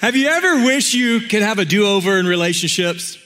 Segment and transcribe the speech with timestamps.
[0.00, 3.18] Have you ever wished you could have a do over in relationships?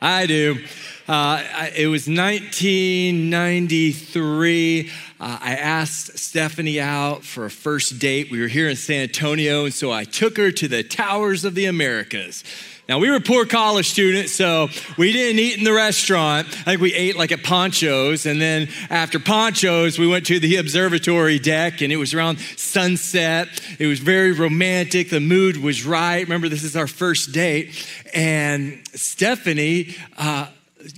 [0.00, 0.62] I do.
[1.08, 1.42] Uh,
[1.76, 4.90] it was 1993.
[5.18, 8.30] Uh, I asked Stephanie out for a first date.
[8.30, 11.54] We were here in San Antonio, and so I took her to the Towers of
[11.54, 12.44] the Americas.
[12.90, 14.68] Now, we were poor college students, so
[14.98, 16.48] we didn't eat in the restaurant.
[16.48, 18.26] I think we ate like at Pancho's.
[18.26, 23.46] And then after Pancho's, we went to the observatory deck, and it was around sunset.
[23.78, 25.08] It was very romantic.
[25.08, 26.20] The mood was right.
[26.20, 27.88] Remember, this is our first date.
[28.12, 30.48] And Stephanie, uh,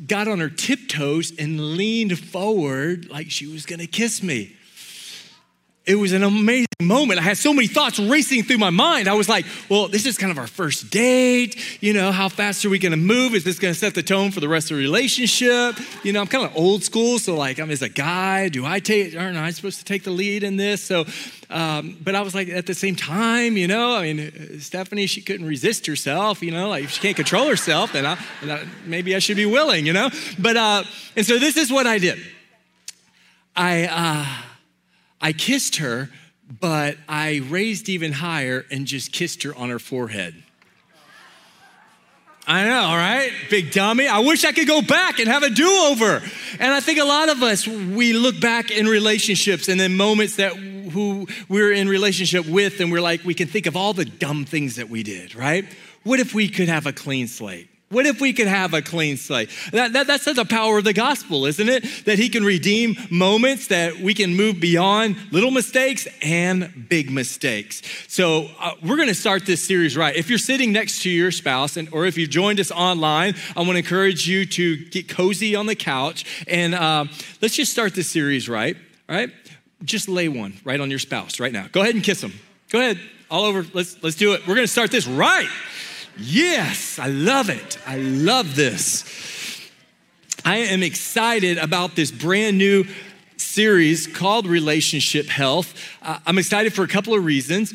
[0.07, 4.57] got on her tiptoes and leaned forward like she was gonna kiss me
[5.85, 7.19] it was an amazing moment.
[7.19, 9.09] I had so many thoughts racing through my mind.
[9.09, 11.83] I was like, well, this is kind of our first date.
[11.83, 13.35] You know, how fast are we gonna move?
[13.35, 15.77] Is this gonna set the tone for the rest of the relationship?
[16.05, 18.79] You know, I'm kind of old school, so like, I'm as a guy, do I
[18.79, 20.85] take, aren't I supposed to take the lead in this?
[20.85, 21.05] So,
[21.51, 25.21] um, but I was like, at the same time, you know, I mean, Stephanie, she
[25.21, 28.65] couldn't resist herself, you know, like if she can't control herself, then, I, then I,
[28.87, 30.11] maybe I should be willing, you know?
[30.39, 30.85] But, uh,
[31.17, 32.21] and so this is what I did.
[33.57, 34.52] I, uh,
[35.23, 36.11] I kissed her,
[36.61, 40.35] but I raised even higher and just kissed her on her forehead.
[42.45, 43.31] I know, right?
[43.51, 44.09] Big dummy.
[44.09, 46.21] I wish I could go back and have a do over.
[46.59, 50.37] And I think a lot of us, we look back in relationships and then moments
[50.37, 54.05] that who we're in relationship with, and we're like, we can think of all the
[54.05, 55.65] dumb things that we did, right?
[56.03, 57.69] What if we could have a clean slate?
[57.93, 59.51] What if we could have a clean slate?
[59.71, 61.85] That, that, that's the power of the gospel, isn't it?
[62.07, 67.83] That he can redeem moments, that we can move beyond little mistakes and big mistakes.
[68.09, 70.17] So uh, we're going to start this series right.
[70.17, 73.61] If you're sitting next to your spouse, and or if you've joined us online, I
[73.61, 77.05] want to encourage you to get cozy on the couch and uh,
[77.43, 78.75] let's just start this series right.
[79.09, 79.31] All right,
[79.85, 81.67] just lay one right on your spouse right now.
[81.71, 82.33] Go ahead and kiss them.
[82.71, 82.99] Go ahead,
[83.31, 83.67] all over.
[83.75, 84.47] Let's let's do it.
[84.47, 85.49] We're going to start this right.
[86.19, 87.79] Yes, I love it.
[87.87, 89.05] I love this.
[90.45, 92.85] I am excited about this brand new
[93.37, 95.75] series called Relationship Health.
[96.03, 97.73] Uh, I'm excited for a couple of reasons.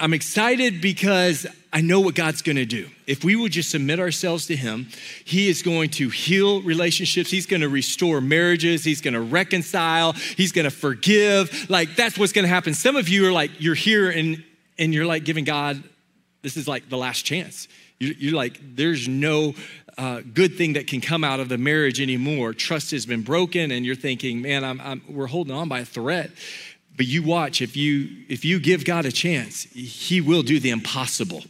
[0.00, 2.88] I'm excited because I know what God's gonna do.
[3.06, 4.88] If we would just submit ourselves to Him,
[5.24, 7.30] He is going to heal relationships.
[7.30, 8.84] He's gonna restore marriages.
[8.84, 10.12] He's gonna reconcile.
[10.12, 11.68] He's gonna forgive.
[11.70, 12.74] Like, that's what's gonna happen.
[12.74, 14.42] Some of you are like, you're here and,
[14.78, 15.82] and you're like giving God
[16.42, 17.68] this is like the last chance.
[17.98, 19.54] You're like, there's no
[19.96, 22.52] uh, good thing that can come out of the marriage anymore.
[22.52, 25.84] Trust has been broken, and you're thinking, man, I'm, I'm, we're holding on by a
[25.84, 26.32] thread.
[26.96, 30.70] But you watch, if you if you give God a chance, He will do the
[30.70, 31.42] impossible.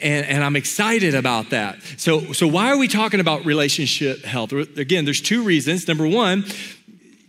[0.00, 1.82] And, and I'm excited about that.
[1.96, 4.52] So, so why are we talking about relationship health?
[4.52, 5.88] Again, there's two reasons.
[5.88, 6.44] Number one,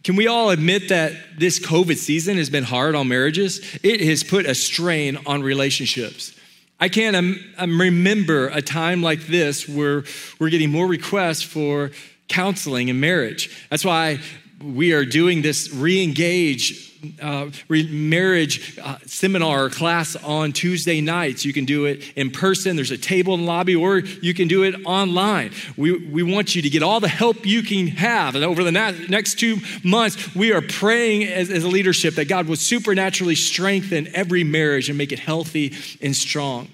[0.04, 3.80] can we all admit that this COVID season has been hard on marriages?
[3.82, 6.35] It has put a strain on relationships.
[6.80, 10.04] I can't um, um, remember a time like this where
[10.40, 11.92] we're getting more requests for
[12.28, 13.66] counseling and marriage.
[13.70, 14.20] That's why
[14.62, 21.46] we are doing this re engage uh, marriage uh, seminar or class on Tuesday nights.
[21.46, 24.48] You can do it in person, there's a table in the lobby, or you can
[24.48, 25.52] do it online.
[25.78, 28.36] We, we want you to get all the help you can have.
[28.36, 32.28] And over the na- next two months, we are praying as, as a leadership that
[32.28, 36.70] God will supernaturally strengthen every marriage and make it healthy and strong.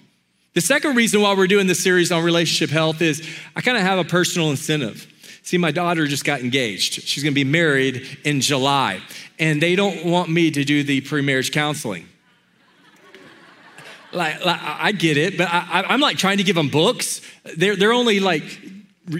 [0.53, 3.25] The second reason why we're doing this series on relationship health is
[3.55, 5.07] I kind of have a personal incentive.
[5.43, 7.03] See, my daughter just got engaged.
[7.03, 9.01] She's going to be married in July,
[9.39, 12.07] and they don't want me to do the pre marriage counseling.
[14.13, 17.21] Like, like, I get it, but I, am like trying to give them books.
[17.55, 18.43] They're, they're only like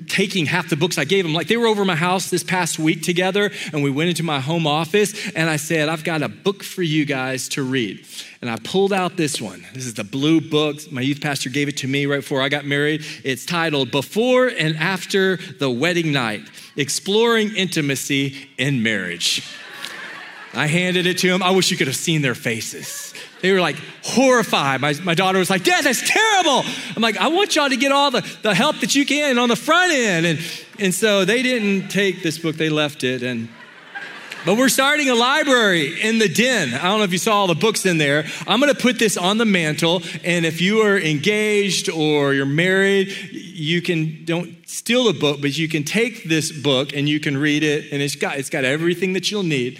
[0.07, 1.33] taking half the books I gave them.
[1.33, 4.39] Like they were over my house this past week together, and we went into my
[4.39, 8.05] home office, and I said, I've got a book for you guys to read.
[8.41, 9.65] And I pulled out this one.
[9.73, 10.91] This is the blue book.
[10.91, 13.05] My youth pastor gave it to me right before I got married.
[13.23, 16.41] It's titled Before and After the Wedding Night
[16.75, 19.43] Exploring Intimacy in Marriage.
[20.53, 21.41] I handed it to him.
[21.41, 23.13] I wish you could have seen their faces.
[23.41, 24.81] They were like horrified.
[24.81, 26.63] My, my daughter was like, Dad, that's terrible.
[26.95, 29.49] I'm like, I want y'all to get all the, the help that you can on
[29.49, 30.25] the front end.
[30.25, 30.39] And,
[30.77, 33.23] and so they didn't take this book, they left it.
[33.23, 33.47] And
[34.43, 36.73] but we're starting a library in the den.
[36.73, 38.25] I don't know if you saw all the books in there.
[38.47, 42.47] I'm going to put this on the mantle, and if you are engaged or you're
[42.47, 47.19] married, you can don't steal the book, but you can take this book and you
[47.19, 49.79] can read it, and it's got it's got everything that you'll need.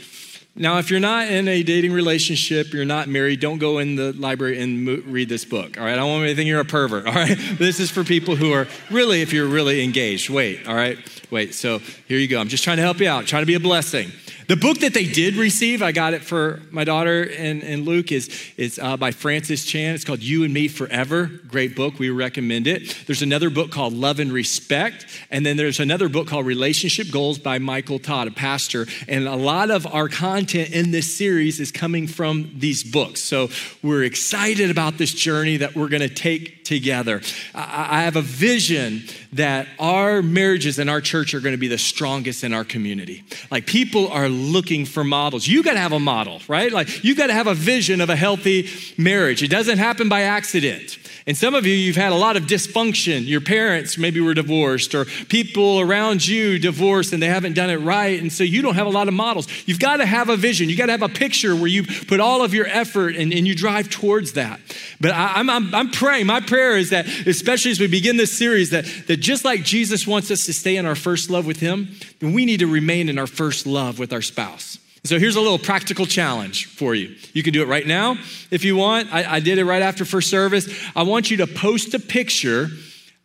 [0.54, 4.12] Now, if you're not in a dating relationship, you're not married, don't go in the
[4.12, 5.94] library and mo- read this book, all right?
[5.94, 7.38] I don't want anything you're a pervert, all right?
[7.58, 10.30] This is for people who are really, if you're really engaged.
[10.30, 10.98] Wait, all right?
[11.32, 12.40] Wait, so here you go.
[12.40, 14.12] I'm just trying to help you out, trying to be a blessing.
[14.52, 18.12] The book that they did receive, I got it for my daughter and, and Luke,
[18.12, 19.96] is, is uh, by Francis Chan.
[19.96, 21.32] It's called You and Me Forever.
[21.48, 22.00] Great book.
[22.00, 22.94] We recommend it.
[23.08, 25.06] There's another book called Love and Respect.
[25.30, 28.88] And then there's another book called Relationship Goals by Michael Todd, a pastor.
[29.08, 33.24] And a lot of our content in this series is coming from these books.
[33.24, 33.48] So
[33.82, 37.22] we're excited about this journey that we're going to take together.
[37.56, 41.70] I, I have a vision that our marriages and our church are going to be
[41.70, 43.24] the strongest in our community.
[43.50, 45.48] Like people are looking for models.
[45.48, 46.72] You got to have a model, right?
[46.72, 49.44] Like you got to have a vision of a healthy marriage.
[49.44, 50.98] It doesn't happen by accident.
[51.28, 53.28] And some of you, you've had a lot of dysfunction.
[53.28, 57.78] Your parents maybe were divorced, or people around you divorced and they haven't done it
[57.78, 58.20] right.
[58.20, 59.48] And so you don't have a lot of models.
[59.68, 60.68] You've got to have a vision.
[60.68, 63.48] You've got to have a picture where you put all of your effort and, and
[63.48, 64.60] you drive towards that.
[65.00, 66.26] But I, am I'm, I'm praying.
[66.26, 70.08] My prayer is that, especially as we begin this series, that, that just like Jesus
[70.08, 71.90] wants us to stay in our first love with Him,
[72.20, 74.80] then we need to remain in our first love with our spouse.
[75.04, 77.16] So here's a little practical challenge for you.
[77.34, 78.18] You can do it right now
[78.52, 79.12] if you want.
[79.12, 80.70] I, I, did it right after first service.
[80.96, 82.70] I want you to post a picture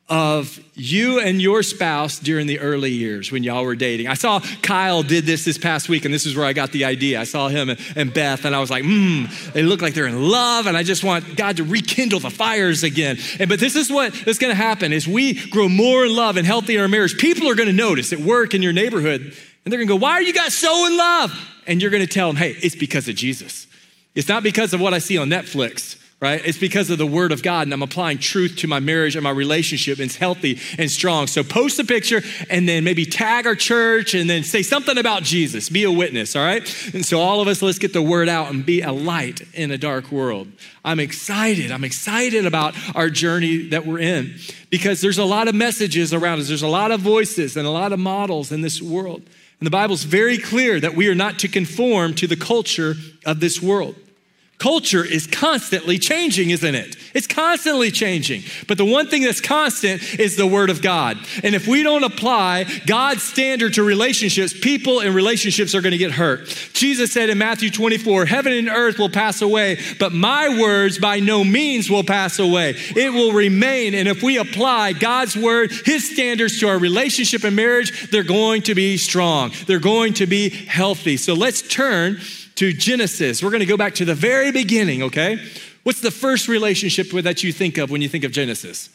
[0.08, 4.06] of you and your spouse during the early years when y'all were dating.
[4.06, 6.84] I saw Kyle did this this past week, and this is where I got the
[6.84, 7.20] idea.
[7.20, 10.30] I saw him and Beth, and I was like, hmm, they look like they're in
[10.30, 13.18] love, and I just want God to rekindle the fires again.
[13.40, 16.36] And but this is what is going to happen: is we grow more in love
[16.36, 17.18] and healthy in our marriage.
[17.18, 19.36] People are going to notice at work in your neighborhood,
[19.66, 22.28] and they're to go, "Why are you guys so in love?" and you're to tell
[22.28, 23.66] them, hey, it's because of Jesus.
[24.14, 26.40] It's not because of what I see on Netflix, right?
[26.42, 29.22] It's because of the word of God, and I'm applying truth to my marriage and
[29.22, 31.26] my relationship, and it's healthy and strong.
[31.26, 35.22] So post a picture and then maybe tag our church and then say something about
[35.22, 35.68] Jesus.
[35.68, 36.62] Be a witness, all right?
[36.94, 39.70] And so, all of us, let's get the word out and be a light in
[39.70, 40.48] a dark world.
[40.82, 41.70] I'm excited.
[41.70, 44.36] I'm excited about our journey that we're in
[44.70, 47.70] because there's a lot of messages around us, there's a lot of voices and a
[47.70, 49.22] lot of models in this world.
[49.60, 52.94] And the Bible's very clear that we are not to conform to the culture
[53.24, 53.96] of this world.
[54.58, 56.96] Culture is constantly changing, isn't it?
[57.12, 58.42] It's constantly changing.
[58.66, 61.18] But the one thing that's constant is the Word of God.
[61.44, 65.98] And if we don't apply God's standard to relationships, people and relationships are going to
[65.98, 66.46] get hurt.
[66.72, 71.20] Jesus said in Matthew 24, Heaven and earth will pass away, but my words by
[71.20, 72.76] no means will pass away.
[72.96, 73.94] It will remain.
[73.94, 78.62] And if we apply God's Word, His standards to our relationship and marriage, they're going
[78.62, 79.52] to be strong.
[79.66, 81.18] They're going to be healthy.
[81.18, 82.20] So let's turn
[82.56, 83.42] to Genesis.
[83.42, 85.42] We're going to go back to the very beginning, okay?
[85.82, 88.90] What's the first relationship that you think of when you think of Genesis?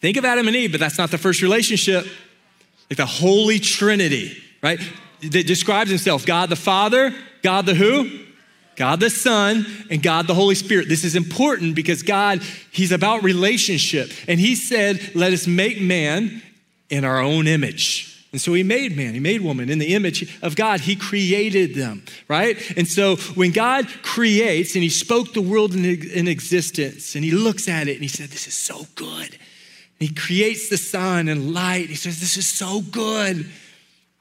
[0.00, 2.06] Think of Adam and Eve, but that's not the first relationship.
[2.90, 4.80] Like the Holy Trinity, right?
[5.20, 8.20] That describes himself God the Father, God the who?
[8.76, 10.88] God the Son, and God the Holy Spirit.
[10.88, 14.10] This is important because God, He's about relationship.
[14.26, 16.42] And He said, Let us make man
[16.88, 18.11] in our own image.
[18.32, 20.80] And so he made man, he made woman in the image of God.
[20.80, 22.56] He created them, right?
[22.78, 27.68] And so when God creates and he spoke the world in, existence and he looks
[27.68, 29.28] at it and he said, This is so good.
[29.28, 31.90] And he creates the sun and light.
[31.90, 33.46] He says, This is so good.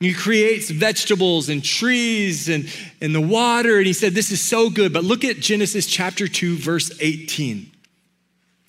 [0.01, 2.67] And He creates vegetables and trees and,
[3.01, 3.77] and the water.
[3.77, 4.93] And he said, This is so good.
[4.93, 7.71] But look at Genesis chapter 2, verse 18.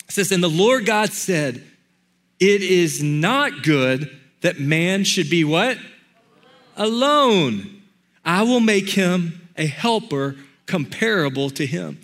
[0.04, 1.64] It says, And the Lord God said,
[2.38, 4.10] It is not good
[4.42, 5.78] that man should be what?
[6.76, 7.82] Alone.
[8.24, 10.36] I will make him a helper
[10.66, 12.00] comparable to him.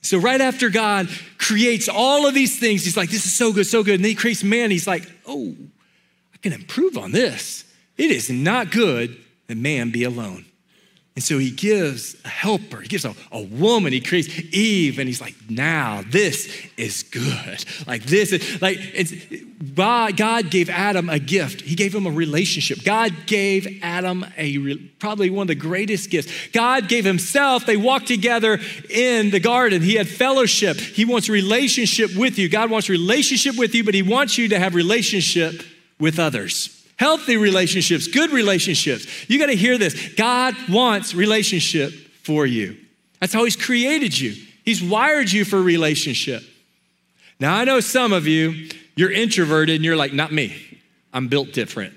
[0.00, 1.08] So, right after God
[1.38, 3.96] creates all of these things, he's like, This is so good, so good.
[3.96, 4.70] And then he creates man.
[4.70, 5.54] He's like, Oh,
[6.34, 7.64] I can improve on this.
[7.96, 10.44] It is not good that man be alone.
[11.14, 15.06] And so he gives a helper, he gives a, a woman, he creates Eve, and
[15.06, 17.64] he's like, now this is good.
[17.86, 19.12] Like this is like it's
[19.74, 21.60] God gave Adam a gift.
[21.60, 22.82] He gave him a relationship.
[22.82, 26.32] God gave Adam a probably one of the greatest gifts.
[26.48, 27.66] God gave himself.
[27.66, 29.82] They walked together in the garden.
[29.82, 30.78] He had fellowship.
[30.78, 32.48] He wants relationship with you.
[32.48, 35.62] God wants relationship with you, but he wants you to have relationship
[36.00, 39.06] with others healthy relationships, good relationships.
[39.28, 40.14] You got to hear this.
[40.14, 42.76] God wants relationship for you.
[43.20, 44.34] That's how He's created you,
[44.64, 46.42] He's wired you for relationship.
[47.40, 50.80] Now, I know some of you, you're introverted and you're like, not me.
[51.12, 51.92] I'm built different.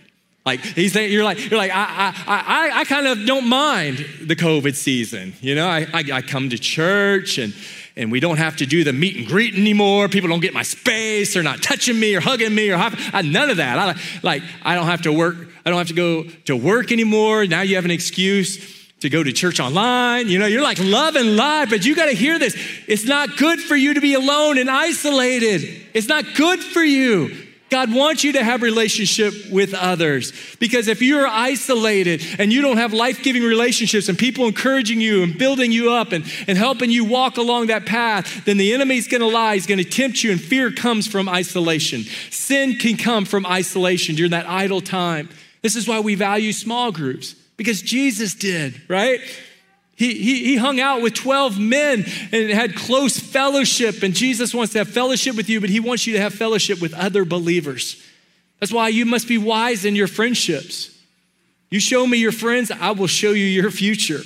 [0.45, 3.97] Like he's saying, you're like, you're like, I, I, I, I kind of don't mind
[4.21, 5.33] the COVID season.
[5.41, 7.53] You know, I, I, I come to church and
[7.97, 10.09] and we don't have to do the meet and greet anymore.
[10.09, 11.33] People don't get my space.
[11.33, 13.77] They're not touching me or hugging me or I, none of that.
[13.79, 15.35] I, like I don't have to work.
[15.65, 17.45] I don't have to go to work anymore.
[17.45, 20.27] Now you have an excuse to go to church online.
[20.27, 22.55] You know, you're like loving life, but you got to hear this.
[22.87, 25.63] It's not good for you to be alone and isolated.
[25.93, 27.44] It's not good for you.
[27.69, 32.77] God wants you to have relationship with others because if you're isolated and you don't
[32.77, 37.03] have life-giving relationships and people encouraging you and building you up and, and helping you
[37.05, 40.71] walk along that path, then the enemy's gonna lie, he's gonna tempt you and fear
[40.71, 42.03] comes from isolation.
[42.29, 45.27] Sin can come from isolation during that idle time.
[45.63, 49.19] This is why we value small groups because Jesus did, right?
[49.95, 54.03] He, he, he hung out with 12 men and had close fellowship.
[54.03, 56.81] And Jesus wants to have fellowship with you, but he wants you to have fellowship
[56.81, 58.01] with other believers.
[58.59, 60.91] That's why you must be wise in your friendships.
[61.69, 64.21] You show me your friends, I will show you your future.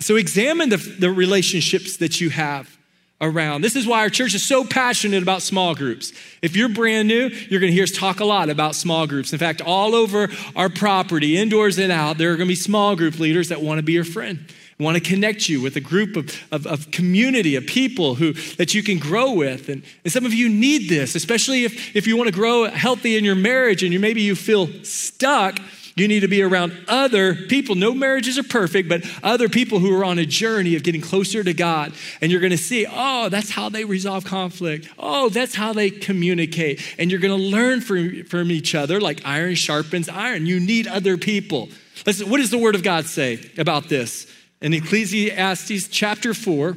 [0.00, 2.78] So examine the, the relationships that you have
[3.20, 3.62] around.
[3.62, 6.12] This is why our church is so passionate about small groups.
[6.40, 9.32] If you're brand new, you're going to hear us talk a lot about small groups.
[9.32, 12.94] In fact, all over our property, indoors and out, there are going to be small
[12.94, 14.46] group leaders that want to be your friend
[14.78, 18.74] want to connect you with a group of, of, of, community, of people who that
[18.74, 19.68] you can grow with.
[19.68, 23.16] And, and some of you need this, especially if, if you want to grow healthy
[23.16, 25.58] in your marriage and you maybe you feel stuck.
[25.96, 27.74] You need to be around other people.
[27.74, 31.42] No marriages are perfect, but other people who are on a journey of getting closer
[31.42, 31.92] to God.
[32.20, 34.88] And you're going to see, oh, that's how they resolve conflict.
[34.96, 36.80] Oh, that's how they communicate.
[37.00, 40.46] And you're going to learn from, from each other like iron sharpens iron.
[40.46, 41.68] You need other people.
[42.06, 44.32] Listen, what does the Word of God say about this?
[44.60, 46.76] In Ecclesiastes chapter 4,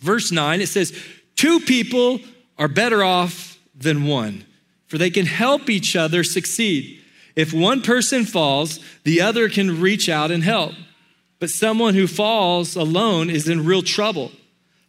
[0.00, 0.96] verse 9, it says,
[1.34, 2.20] Two people
[2.56, 4.44] are better off than one,
[4.86, 7.02] for they can help each other succeed.
[7.34, 10.74] If one person falls, the other can reach out and help.
[11.40, 14.30] But someone who falls alone is in real trouble.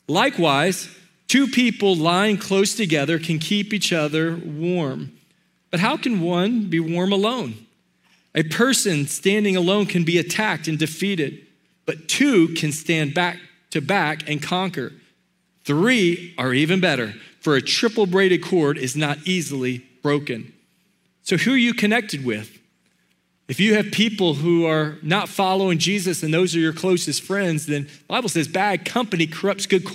[0.07, 0.87] Likewise,
[1.27, 5.11] two people lying close together can keep each other warm.
[5.71, 7.65] But how can one be warm alone?
[8.35, 11.44] A person standing alone can be attacked and defeated
[11.85, 13.37] but two can stand back
[13.71, 14.93] to back and conquer.
[15.63, 20.53] Three are even better, for a triple braided cord is not easily broken.
[21.23, 22.59] So, who are you connected with?
[23.47, 27.67] If you have people who are not following Jesus and those are your closest friends,
[27.67, 29.85] then the Bible says bad company corrupts good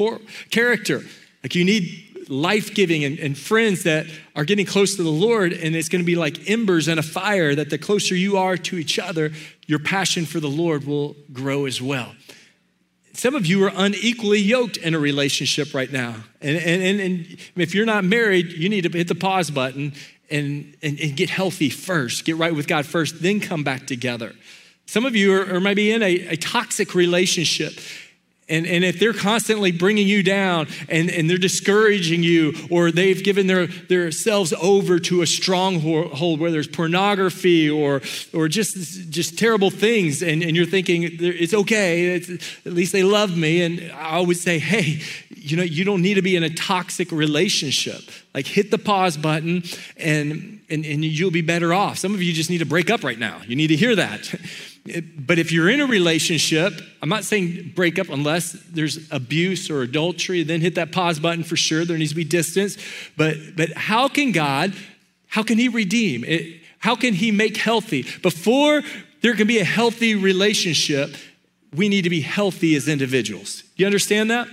[0.50, 1.02] character.
[1.42, 4.06] Like you need life giving and, and, friends that
[4.36, 7.02] are getting close to the Lord, and it's going to be like embers in a
[7.02, 9.32] fire that the closer you are to each other,
[9.66, 12.14] your passion for the Lord will grow as well.
[13.12, 16.14] Some of you are unequally yoked in a relationship right now.
[16.40, 19.92] And, and, and, if you're not married, you need to hit the pause button
[20.30, 24.32] and, and, and get healthy first, get right with God first, then come back together.
[24.86, 27.74] Some of you are, are maybe in a, a toxic relationship
[28.50, 33.22] and, and if they're constantly bringing you down and, and they're discouraging you, or they've
[33.22, 38.02] given their, their selves over to a stronghold where there's pornography or,
[38.34, 42.28] or just, just terrible things, and, and you're thinking, it's okay, it's,
[42.66, 43.62] at least they love me.
[43.62, 47.12] And I always say, hey, you know, you don't need to be in a toxic
[47.12, 48.02] relationship.
[48.34, 49.62] Like hit the pause button
[49.96, 51.98] and, and, and you'll be better off.
[51.98, 53.40] Some of you just need to break up right now.
[53.46, 54.34] You need to hear that.
[54.84, 56.72] But if you're in a relationship,
[57.02, 61.44] I'm not saying break up unless there's abuse or adultery, then hit that pause button
[61.44, 61.84] for sure.
[61.84, 62.78] There needs to be distance.
[63.16, 64.74] But, but how can God,
[65.28, 66.24] how can He redeem?
[66.24, 68.06] It, how can He make healthy?
[68.22, 68.82] Before
[69.20, 71.14] there can be a healthy relationship,
[71.74, 73.62] we need to be healthy as individuals.
[73.76, 74.48] You understand that?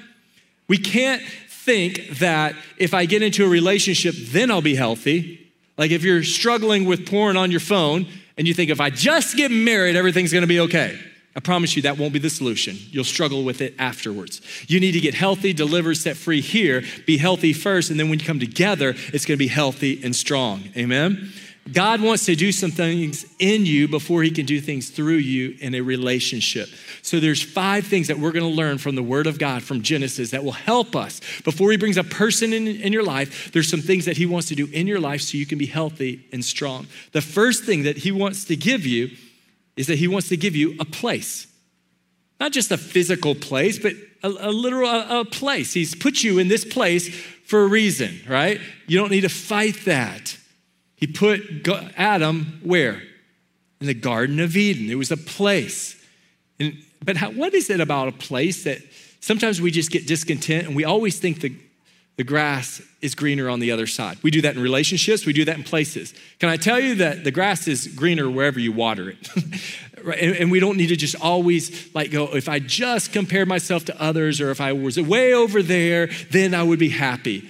[0.67, 5.51] We can't think that if I get into a relationship, then I'll be healthy.
[5.77, 8.07] Like if you're struggling with porn on your phone,
[8.37, 10.99] and you think, if I just get married, everything's gonna be okay.
[11.35, 12.75] I promise you that won't be the solution.
[12.89, 14.41] You'll struggle with it afterwards.
[14.67, 18.19] You need to get healthy, delivered, set free here, be healthy first, and then when
[18.19, 20.63] you come together, it's gonna be healthy and strong.
[20.75, 21.31] Amen?
[21.73, 25.57] God wants to do some things in you before he can do things through you
[25.59, 26.69] in a relationship.
[27.01, 29.81] So there's five things that we're going to learn from the word of God from
[29.81, 31.19] Genesis that will help us.
[31.43, 34.47] Before he brings a person in, in your life, there's some things that he wants
[34.49, 36.87] to do in your life so you can be healthy and strong.
[37.11, 39.09] The first thing that he wants to give you
[39.75, 41.47] is that he wants to give you a place.
[42.39, 43.93] Not just a physical place, but
[44.23, 45.73] a, a literal a, a place.
[45.73, 47.13] He's put you in this place
[47.45, 48.59] for a reason, right?
[48.87, 50.37] You don't need to fight that.
[50.97, 51.41] He put
[51.95, 53.01] Adam where?
[53.79, 54.89] In the Garden of Eden.
[54.89, 55.95] It was a place.
[56.59, 58.79] And, but how, what is it about a place that
[59.19, 61.55] sometimes we just get discontent and we always think the,
[62.15, 64.17] the grass is greener on the other side?
[64.23, 66.15] We do that in relationships, we do that in places.
[66.39, 69.29] Can I tell you that the grass is greener wherever you water it?
[69.97, 73.85] and, and we don't need to just always like go, if I just compared myself
[73.85, 77.47] to others or if I was way over there, then I would be happy.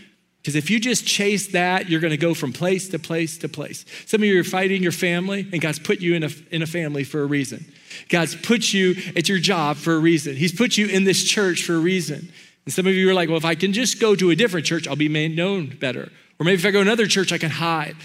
[0.48, 3.50] Because if you just chase that, you're going to go from place to place to
[3.50, 3.84] place.
[4.06, 6.66] Some of you are fighting your family, and God's put you in a, in a
[6.66, 7.66] family for a reason.
[8.08, 10.38] God's put you at your job for a reason.
[10.38, 12.32] He's put you in this church for a reason.
[12.64, 14.66] And some of you are like, well, if I can just go to a different
[14.66, 16.10] church, I'll be made known better.
[16.40, 17.98] Or maybe if I go to another church, I can hide.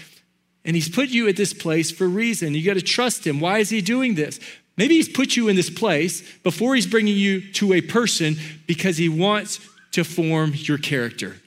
[0.65, 2.53] And He's put you at this place for a reason.
[2.55, 3.39] You got to trust Him.
[3.39, 4.41] Why is He doing this?
[4.75, 8.35] Maybe He's put you in this place before He's bringing you to a person
[8.67, 11.37] because He wants to form your character.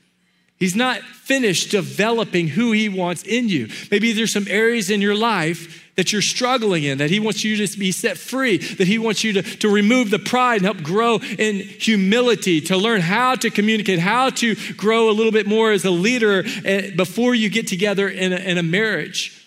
[0.58, 3.68] He's not finished developing who he wants in you.
[3.90, 7.66] Maybe there's some areas in your life that you're struggling in, that he wants you
[7.66, 10.82] to be set free, that he wants you to, to remove the pride and help
[10.82, 15.72] grow in humility, to learn how to communicate, how to grow a little bit more
[15.72, 19.46] as a leader eh, before you get together in a, in a marriage.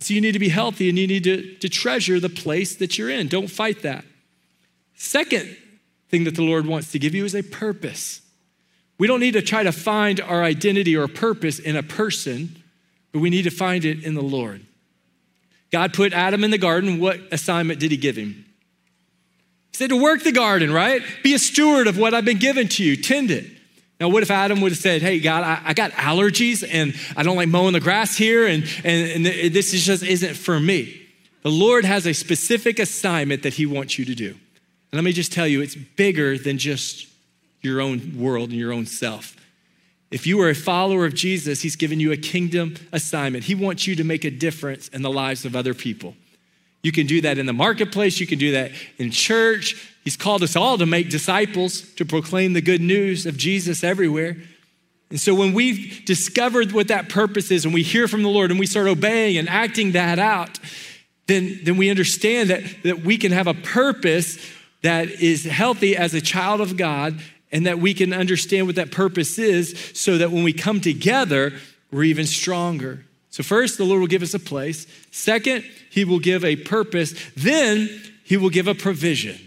[0.00, 2.98] So you need to be healthy and you need to, to treasure the place that
[2.98, 3.28] you're in.
[3.28, 4.04] Don't fight that.
[4.94, 5.56] Second
[6.10, 8.20] thing that the Lord wants to give you is a purpose.
[8.98, 12.62] We don't need to try to find our identity or purpose in a person,
[13.12, 14.64] but we need to find it in the Lord.
[15.70, 16.98] God put Adam in the garden.
[16.98, 18.44] What assignment did he give him?
[19.70, 21.02] He said to work the garden, right?
[21.22, 23.46] Be a steward of what I've been given to you, tend it.
[24.00, 27.22] Now, what if Adam would have said, Hey, God, I, I got allergies and I
[27.22, 31.02] don't like mowing the grass here, and, and, and this is just isn't for me?
[31.42, 34.30] The Lord has a specific assignment that he wants you to do.
[34.30, 37.07] And let me just tell you, it's bigger than just
[37.60, 39.36] your own world and your own self.
[40.10, 43.44] If you are a follower of Jesus, He's given you a kingdom assignment.
[43.44, 46.14] He wants you to make a difference in the lives of other people.
[46.82, 49.90] You can do that in the marketplace, you can do that in church.
[50.04, 54.36] He's called us all to make disciples, to proclaim the good news of Jesus everywhere.
[55.10, 58.50] And so when we've discovered what that purpose is and we hear from the Lord
[58.50, 60.58] and we start obeying and acting that out,
[61.26, 64.38] then, then we understand that, that we can have a purpose
[64.82, 68.92] that is healthy as a child of God and that we can understand what that
[68.92, 71.52] purpose is so that when we come together,
[71.90, 73.04] we're even stronger.
[73.30, 74.86] So, first, the Lord will give us a place.
[75.10, 77.14] Second, He will give a purpose.
[77.36, 77.88] Then,
[78.24, 79.38] He will give a provision.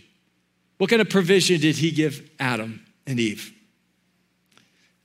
[0.78, 3.54] What kind of provision did He give Adam and Eve?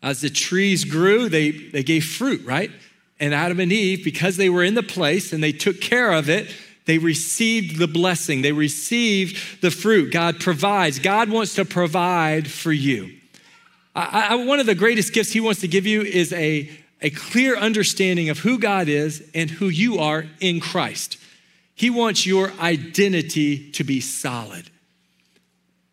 [0.02, 2.70] As the trees grew, they, they gave fruit, right?
[3.18, 6.28] And Adam and Eve, because they were in the place and they took care of
[6.28, 6.54] it,
[6.87, 10.12] they received the blessing, they received the fruit.
[10.12, 10.99] God provides.
[10.99, 13.12] God wants to provide for you.
[13.95, 17.11] I, I, one of the greatest gifts He wants to give you is a, a
[17.11, 21.18] clear understanding of who God is and who you are in Christ.
[21.75, 24.70] He wants your identity to be solid.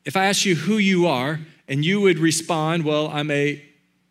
[0.06, 3.64] If I ask you who you are, and you would respond, Well, I'm a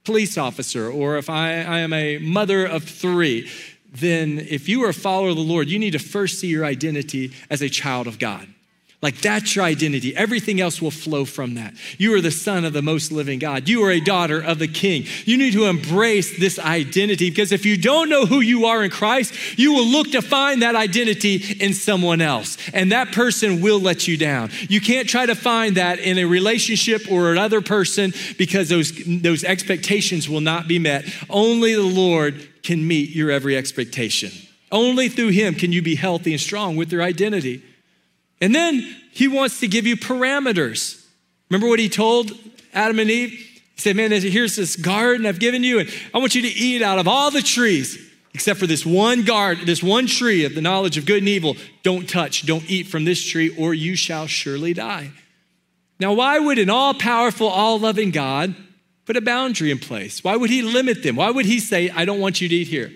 [0.05, 3.49] police officer, or if I, I am a mother of three,
[3.93, 6.65] then if you are a follower of the Lord, you need to first see your
[6.65, 8.49] identity as a child of God.
[9.03, 10.15] Like that's your identity.
[10.15, 11.75] Everything else will flow from that.
[11.99, 13.69] You are the son of the most living God.
[13.69, 15.07] You are a daughter of the king.
[15.25, 18.93] You need to embrace this identity because if you don't know who you are in
[18.93, 22.57] Christ, you will look to find that identity in someone else.
[22.73, 24.51] And that person will let you down.
[24.69, 29.43] You can't try to find that in a relationship or another person because those, those
[29.43, 31.07] expectations will not be met.
[31.29, 34.31] Only the Lord can meet your every expectation.
[34.71, 37.65] Only through Him can you be healthy and strong with your identity.
[38.43, 41.03] And then He wants to give you parameters.
[41.49, 42.33] Remember what He told
[42.75, 43.31] Adam and Eve?
[43.31, 46.83] He said, Man, here's this garden I've given you, and I want you to eat
[46.83, 50.61] out of all the trees except for this one garden, this one tree of the
[50.61, 51.57] knowledge of good and evil.
[51.83, 55.11] Don't touch, don't eat from this tree, or you shall surely die.
[56.01, 58.57] Now, why would an all powerful, all loving God
[59.05, 60.25] put a boundary in place?
[60.25, 61.17] Why would he limit them?
[61.17, 62.91] Why would he say, I don't want you to eat here?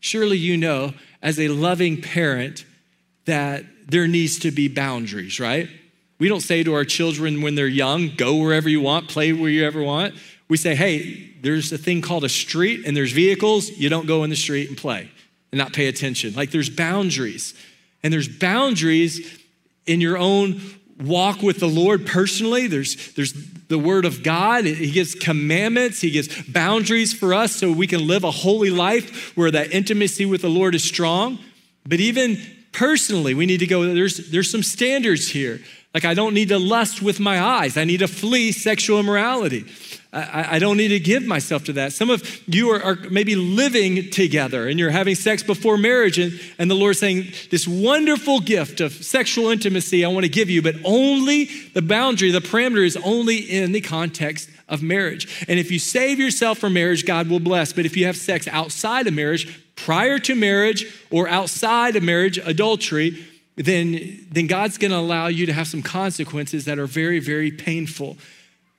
[0.00, 2.64] Surely you know, as a loving parent,
[3.26, 5.68] that there needs to be boundaries, right?
[6.18, 9.50] We don't say to our children when they're young, go wherever you want, play where
[9.50, 10.14] you ever want.
[10.48, 13.70] We say, hey, there's a thing called a street and there's vehicles.
[13.70, 15.10] You don't go in the street and play
[15.52, 16.34] and not pay attention.
[16.34, 17.54] Like there's boundaries.
[18.02, 19.40] And there's boundaries
[19.86, 20.60] in your own
[21.00, 22.66] walk with the Lord personally.
[22.66, 23.32] There's, there's
[23.68, 24.64] the Word of God.
[24.64, 29.36] He gives commandments, He gives boundaries for us so we can live a holy life
[29.36, 31.38] where that intimacy with the Lord is strong.
[31.86, 32.38] But even
[32.74, 35.60] personally, we need to go, there's, there's some standards here.
[35.94, 39.64] Like, I don't need to lust with my eyes, I need to flee sexual immorality.
[40.14, 41.92] I, I don't need to give myself to that.
[41.92, 46.40] Some of you are, are, maybe living together and you're having sex before marriage, and,
[46.58, 50.62] and the Lord's saying, This wonderful gift of sexual intimacy I want to give you,
[50.62, 55.44] but only the boundary, the parameter is only in the context of marriage.
[55.48, 57.72] And if you save yourself for marriage, God will bless.
[57.72, 62.38] But if you have sex outside of marriage, prior to marriage or outside of marriage,
[62.38, 67.18] adultery, then, then God's going to allow you to have some consequences that are very,
[67.18, 68.16] very painful.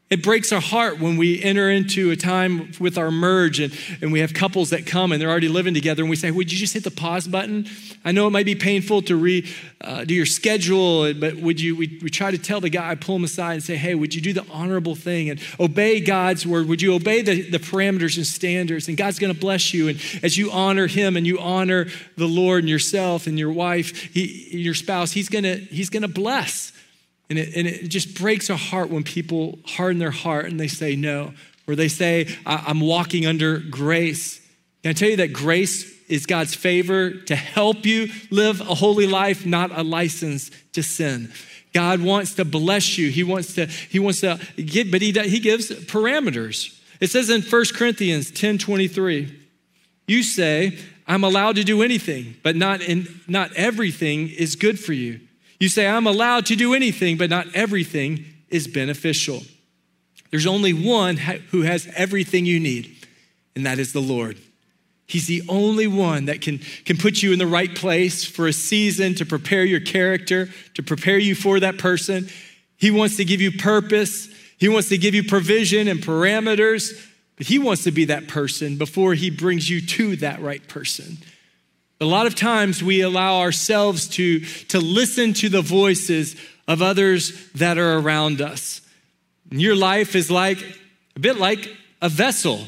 [0.08, 4.12] It breaks our heart when we enter into a time with our merge and, and
[4.12, 6.60] we have couples that come and they're already living together and we say, Would you
[6.60, 7.66] just hit the pause button?
[8.04, 11.76] I know it might be painful to re, uh, do your schedule, but would you,
[11.76, 14.22] we, we try to tell the guy, pull him aside and say, Hey, would you
[14.22, 16.68] do the honorable thing and obey God's word?
[16.68, 18.88] Would you obey the, the parameters and standards?
[18.88, 19.88] And God's going to bless you.
[19.88, 24.14] And as you honor him and you honor the Lord and yourself and your wife,
[24.14, 26.75] he, your spouse, he's going to he's going to bless.
[27.30, 30.68] And it, and it just breaks our heart when people harden their heart and they
[30.68, 31.34] say no,
[31.68, 34.40] or they say, I'm walking under grace.
[34.84, 39.08] Can I tell you that grace is God's favor to help you live a holy
[39.08, 41.32] life, not a license to sin?
[41.74, 43.10] God wants to bless you.
[43.10, 46.80] He wants to, he wants to give, but he, he gives parameters.
[47.02, 49.42] It says in 1 Corinthians 10 23,
[50.08, 54.94] you say, I'm allowed to do anything, but not, in, not everything is good for
[54.94, 55.20] you.
[55.60, 59.42] You say, I'm allowed to do anything, but not everything is beneficial.
[60.32, 62.96] There's only one who has everything you need,
[63.56, 64.38] and that is the Lord.
[65.08, 68.54] He's the only one that can, can put you in the right place for a
[68.54, 72.28] season to prepare your character, to prepare you for that person.
[72.78, 77.48] He wants to give you purpose, He wants to give you provision and parameters, but
[77.48, 81.18] He wants to be that person before He brings you to that right person.
[82.06, 86.36] A lot of times we allow ourselves to, to listen to the voices
[86.68, 88.82] of others that are around us.
[89.50, 90.62] And your life is like
[91.16, 91.68] a bit like
[92.04, 92.68] a vessel.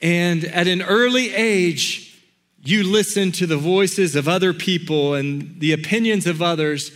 [0.00, 2.20] And at an early age,
[2.60, 6.90] you listen to the voices of other people, and the opinions of others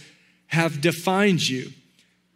[0.48, 1.70] have defined you.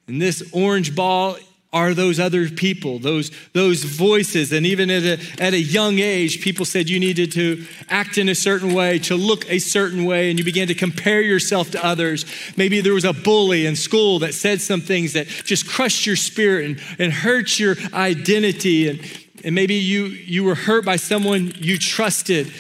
[0.07, 1.39] And this orange ball
[1.71, 4.53] are those other people, those, those voices.
[4.53, 8.31] And even at a, at a young age, people said you needed to act in
[8.31, 11.85] a certain way, to look a certain way, and you began to compare yourself to
[11.85, 12.25] others.
[12.57, 16.17] Maybe there was a bully in school that said some things that just crushed your
[16.17, 18.89] spirit and, and hurt your identity.
[18.89, 19.01] And,
[19.45, 22.53] and maybe you, you were hurt by someone you trusted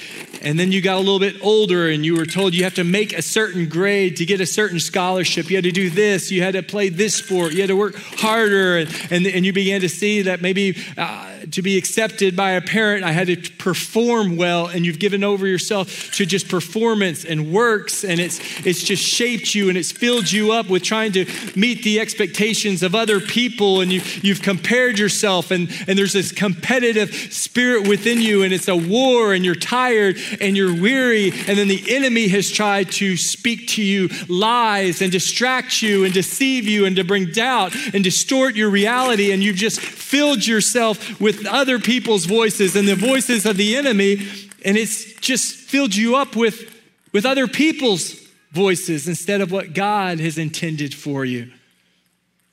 [0.43, 2.85] and then you got a little bit older and you were told you have to
[2.85, 5.51] make a certain grade to get a certain scholarship.
[5.51, 7.97] You had to do this, you had to play this sport, you had to work
[7.97, 8.79] harder.
[8.79, 12.61] And, and, and you began to see that maybe uh, to be accepted by a
[12.61, 14.67] parent, I had to perform well.
[14.67, 18.05] And you've given over yourself to just performance and works.
[18.05, 21.83] And it's, it's just shaped you and it's filled you up with trying to meet
[21.83, 23.81] the expectations of other people.
[23.81, 26.33] And you, you've compared yourself, and, and there's this
[26.68, 31.57] competitive spirit within you, and it's a war, and you're tired and you're weary, and
[31.57, 36.68] then the enemy has tried to speak to you lies and distract you and deceive
[36.68, 41.46] you and to bring doubt and distort your reality, and you've just filled yourself with
[41.46, 44.28] other people's voices and the voices of the enemy,
[44.62, 46.70] and it's just filled you up with,
[47.12, 48.14] with other people's
[48.52, 51.50] voices instead of what God has intended for you.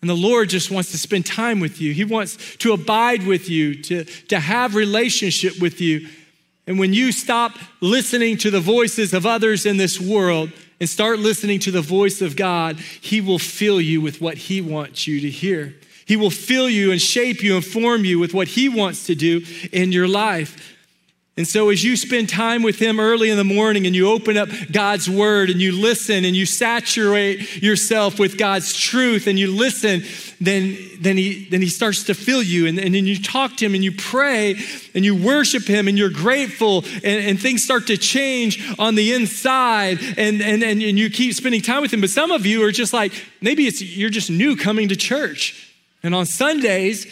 [0.05, 1.91] And the Lord just wants to spend time with you.
[1.91, 6.07] He wants to abide with you, to, to have relationship with you.
[6.67, 11.17] And when you stop listening to the voices of others in this world and start
[11.17, 15.19] listening to the voice of God, He will fill you with what He wants you
[15.21, 15.73] to hear.
[16.05, 19.15] He will fill you and shape you and form you with what He wants to
[19.15, 20.74] do in your life.
[21.37, 24.37] And so, as you spend time with Him early in the morning and you open
[24.37, 29.51] up God's Word and you listen and you saturate yourself with God's truth and you
[29.51, 30.03] listen,
[30.39, 32.67] then, then, he, then He starts to fill you.
[32.67, 34.55] And, and then you talk to Him and you pray
[34.93, 39.11] and you worship Him and you're grateful and, and things start to change on the
[39.13, 41.99] inside and, and, and, and you keep spending time with Him.
[41.99, 45.73] But some of you are just like, maybe it's, you're just new coming to church.
[46.01, 47.05] And on Sundays,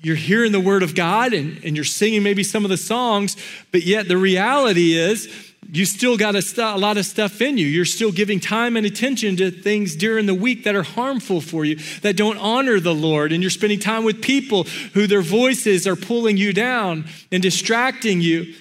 [0.00, 3.36] you're hearing the word of God and, and you're singing maybe some of the songs,
[3.72, 5.28] but yet the reality is
[5.70, 7.66] you still got a, st- a, lot of stuff in you.
[7.66, 11.64] You're still giving time and attention to things during the week that are harmful for
[11.64, 13.32] you, that don't honor the Lord.
[13.32, 18.20] And you're spending time with people who their voices are pulling you down and distracting
[18.20, 18.54] you.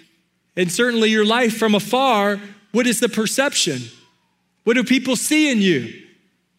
[0.56, 3.84] And certainly your life from afar, what is the perception?
[4.66, 6.04] What do people see in you?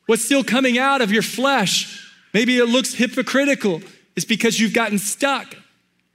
[0.06, 2.10] What's still coming out of your flesh?
[2.32, 3.82] Maybe it looks hypocritical.
[4.18, 5.54] It's because you've gotten stuck.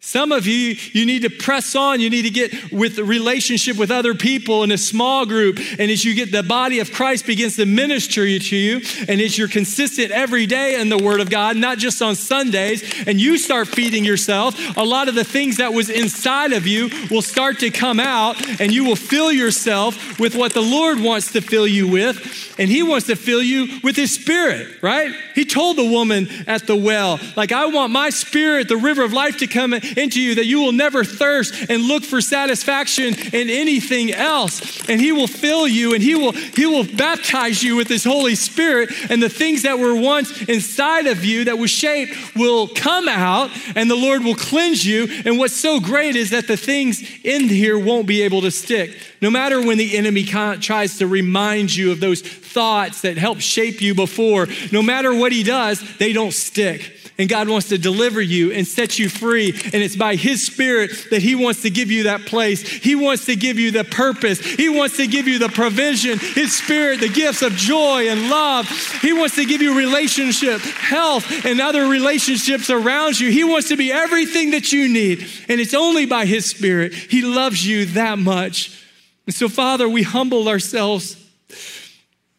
[0.05, 2.01] Some of you, you need to press on.
[2.01, 5.57] You need to get with the relationship with other people in a small group.
[5.79, 9.37] And as you get the body of Christ begins to minister to you, and as
[9.37, 13.37] you're consistent every day in the Word of God, not just on Sundays, and you
[13.37, 17.59] start feeding yourself, a lot of the things that was inside of you will start
[17.59, 21.65] to come out, and you will fill yourself with what the Lord wants to fill
[21.65, 22.53] you with.
[22.59, 25.15] And He wants to fill you with His Spirit, right?
[25.33, 29.13] He told the woman at the well, like, I want my Spirit, the river of
[29.13, 33.49] life, to come into you that you will never thirst and look for satisfaction in
[33.49, 34.87] anything else.
[34.89, 38.35] And he will fill you and he will he will baptize you with his Holy
[38.35, 43.07] Spirit and the things that were once inside of you that was shaped will come
[43.07, 45.07] out and the Lord will cleanse you.
[45.25, 48.97] And what's so great is that the things in here won't be able to stick.
[49.21, 53.81] No matter when the enemy tries to remind you of those thoughts that helped shape
[53.81, 58.21] you before, no matter what he does, they don't stick and God wants to deliver
[58.21, 59.51] you and set you free.
[59.51, 62.61] And it's by His Spirit that He wants to give you that place.
[62.67, 64.39] He wants to give you the purpose.
[64.39, 66.17] He wants to give you the provision.
[66.19, 68.67] His Spirit, the gifts of joy and love.
[69.01, 73.29] He wants to give you relationship, health, and other relationships around you.
[73.29, 75.25] He wants to be everything that you need.
[75.47, 76.93] And it's only by His Spirit.
[76.93, 78.79] He loves you that much.
[79.25, 81.17] And so, Father, we humble ourselves.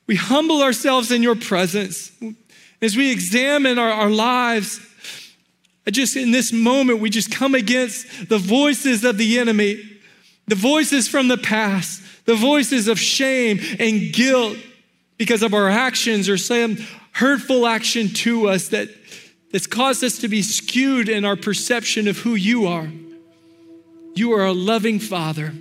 [0.07, 2.13] We humble ourselves in your presence.
[2.85, 4.79] As we examine our, our lives,
[5.91, 9.83] just in this moment, we just come against the voices of the enemy,
[10.49, 14.59] the voices from the past, the voices of shame and guilt
[15.17, 16.77] because of our actions or some
[17.13, 18.91] hurtful action to us that,
[19.51, 22.91] that's caused us to be skewed in our perception of who you are.
[24.15, 25.55] You are a loving father.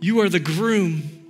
[0.00, 1.21] You are the groom.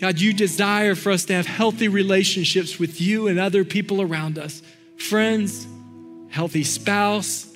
[0.00, 4.38] God, you desire for us to have healthy relationships with you and other people around
[4.38, 4.62] us
[4.96, 5.66] friends,
[6.28, 7.46] healthy spouse.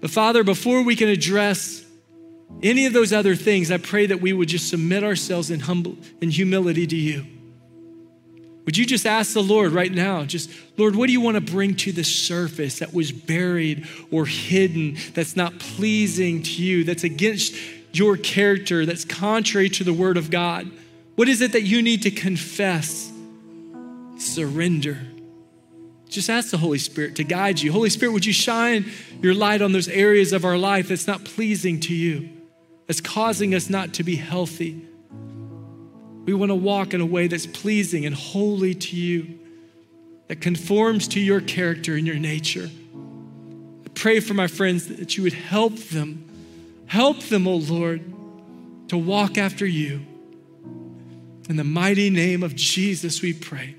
[0.00, 1.84] But Father, before we can address
[2.62, 5.96] any of those other things, I pray that we would just submit ourselves in humble
[6.20, 7.24] in humility to you.
[8.64, 11.40] Would you just ask the Lord right now, just, Lord, what do you want to
[11.40, 17.02] bring to the surface that was buried or hidden, that's not pleasing to you, that's
[17.02, 17.54] against
[17.92, 20.70] your character, that's contrary to the word of God?
[21.18, 23.10] What is it that you need to confess?
[24.18, 25.00] Surrender.
[26.08, 27.72] Just ask the Holy Spirit to guide you.
[27.72, 28.88] Holy Spirit, would you shine
[29.20, 32.28] your light on those areas of our life that's not pleasing to you,
[32.86, 34.80] that's causing us not to be healthy?
[36.24, 39.40] We want to walk in a way that's pleasing and holy to you,
[40.28, 42.70] that conforms to your character and your nature.
[43.84, 46.24] I pray for my friends that you would help them,
[46.86, 48.04] help them, oh Lord,
[48.86, 50.06] to walk after you.
[51.48, 53.74] In the mighty name of Jesus, we pray.